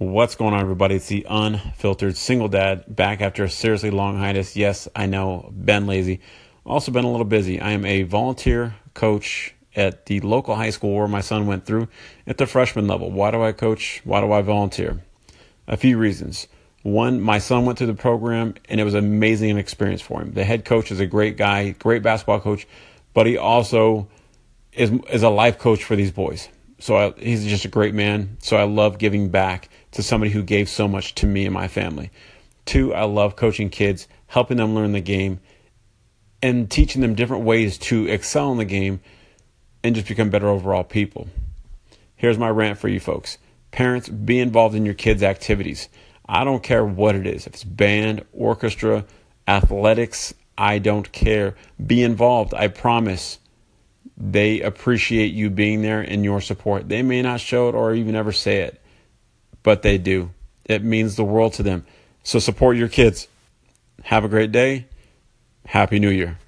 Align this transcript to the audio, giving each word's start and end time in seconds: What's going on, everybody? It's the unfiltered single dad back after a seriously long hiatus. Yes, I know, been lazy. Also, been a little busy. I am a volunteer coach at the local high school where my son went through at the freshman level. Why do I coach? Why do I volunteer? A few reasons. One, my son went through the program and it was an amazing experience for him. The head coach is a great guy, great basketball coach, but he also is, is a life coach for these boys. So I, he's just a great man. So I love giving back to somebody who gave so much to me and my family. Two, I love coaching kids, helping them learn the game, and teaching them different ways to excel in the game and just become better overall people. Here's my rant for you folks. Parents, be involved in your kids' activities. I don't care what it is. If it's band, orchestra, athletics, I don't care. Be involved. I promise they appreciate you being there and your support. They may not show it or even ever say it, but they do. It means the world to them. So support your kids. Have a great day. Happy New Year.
What's 0.00 0.36
going 0.36 0.54
on, 0.54 0.60
everybody? 0.60 0.94
It's 0.94 1.08
the 1.08 1.26
unfiltered 1.28 2.16
single 2.16 2.46
dad 2.46 2.84
back 2.86 3.20
after 3.20 3.42
a 3.42 3.50
seriously 3.50 3.90
long 3.90 4.16
hiatus. 4.16 4.54
Yes, 4.54 4.86
I 4.94 5.06
know, 5.06 5.52
been 5.52 5.88
lazy. 5.88 6.20
Also, 6.64 6.92
been 6.92 7.04
a 7.04 7.10
little 7.10 7.26
busy. 7.26 7.60
I 7.60 7.72
am 7.72 7.84
a 7.84 8.04
volunteer 8.04 8.76
coach 8.94 9.56
at 9.74 10.06
the 10.06 10.20
local 10.20 10.54
high 10.54 10.70
school 10.70 10.94
where 10.94 11.08
my 11.08 11.20
son 11.20 11.48
went 11.48 11.66
through 11.66 11.88
at 12.28 12.38
the 12.38 12.46
freshman 12.46 12.86
level. 12.86 13.10
Why 13.10 13.32
do 13.32 13.42
I 13.42 13.50
coach? 13.50 14.00
Why 14.04 14.20
do 14.20 14.30
I 14.30 14.40
volunteer? 14.40 15.02
A 15.66 15.76
few 15.76 15.98
reasons. 15.98 16.46
One, 16.84 17.20
my 17.20 17.38
son 17.38 17.64
went 17.64 17.78
through 17.78 17.88
the 17.88 17.94
program 17.94 18.54
and 18.68 18.80
it 18.80 18.84
was 18.84 18.94
an 18.94 19.04
amazing 19.04 19.58
experience 19.58 20.00
for 20.00 20.22
him. 20.22 20.32
The 20.32 20.44
head 20.44 20.64
coach 20.64 20.92
is 20.92 21.00
a 21.00 21.06
great 21.06 21.36
guy, 21.36 21.70
great 21.70 22.04
basketball 22.04 22.38
coach, 22.38 22.68
but 23.14 23.26
he 23.26 23.36
also 23.36 24.06
is, 24.72 24.92
is 25.10 25.24
a 25.24 25.28
life 25.28 25.58
coach 25.58 25.82
for 25.82 25.96
these 25.96 26.12
boys. 26.12 26.48
So 26.78 26.96
I, 26.96 27.12
he's 27.18 27.44
just 27.44 27.64
a 27.64 27.68
great 27.68 27.94
man. 27.94 28.36
So 28.38 28.56
I 28.56 28.62
love 28.62 28.98
giving 28.98 29.30
back 29.30 29.68
to 29.92 30.02
somebody 30.02 30.30
who 30.30 30.42
gave 30.42 30.68
so 30.68 30.88
much 30.88 31.14
to 31.16 31.26
me 31.26 31.44
and 31.44 31.54
my 31.54 31.68
family. 31.68 32.10
Two, 32.64 32.94
I 32.94 33.04
love 33.04 33.36
coaching 33.36 33.70
kids, 33.70 34.08
helping 34.26 34.58
them 34.58 34.74
learn 34.74 34.92
the 34.92 35.00
game, 35.00 35.40
and 36.42 36.70
teaching 36.70 37.02
them 37.02 37.14
different 37.14 37.44
ways 37.44 37.78
to 37.78 38.06
excel 38.06 38.52
in 38.52 38.58
the 38.58 38.64
game 38.64 39.00
and 39.82 39.94
just 39.94 40.08
become 40.08 40.30
better 40.30 40.48
overall 40.48 40.84
people. 40.84 41.28
Here's 42.16 42.38
my 42.38 42.50
rant 42.50 42.78
for 42.78 42.88
you 42.88 43.00
folks. 43.00 43.38
Parents, 43.70 44.08
be 44.08 44.40
involved 44.40 44.74
in 44.74 44.84
your 44.84 44.94
kids' 44.94 45.22
activities. 45.22 45.88
I 46.28 46.44
don't 46.44 46.62
care 46.62 46.84
what 46.84 47.14
it 47.14 47.26
is. 47.26 47.46
If 47.46 47.54
it's 47.54 47.64
band, 47.64 48.24
orchestra, 48.32 49.04
athletics, 49.46 50.34
I 50.56 50.78
don't 50.78 51.10
care. 51.12 51.54
Be 51.84 52.02
involved. 52.02 52.52
I 52.54 52.68
promise 52.68 53.38
they 54.16 54.60
appreciate 54.60 55.32
you 55.32 55.48
being 55.48 55.82
there 55.82 56.00
and 56.00 56.24
your 56.24 56.40
support. 56.40 56.88
They 56.88 57.02
may 57.02 57.22
not 57.22 57.40
show 57.40 57.68
it 57.68 57.74
or 57.74 57.94
even 57.94 58.16
ever 58.16 58.32
say 58.32 58.62
it, 58.62 58.82
but 59.62 59.82
they 59.82 59.98
do. 59.98 60.30
It 60.64 60.82
means 60.82 61.16
the 61.16 61.24
world 61.24 61.54
to 61.54 61.62
them. 61.62 61.86
So 62.22 62.38
support 62.38 62.76
your 62.76 62.88
kids. 62.88 63.28
Have 64.04 64.24
a 64.24 64.28
great 64.28 64.52
day. 64.52 64.86
Happy 65.66 65.98
New 65.98 66.10
Year. 66.10 66.38